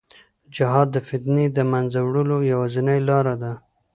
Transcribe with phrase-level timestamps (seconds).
[0.55, 3.51] جهاد د فتنې د منځه وړلو یوازینۍ لار ده.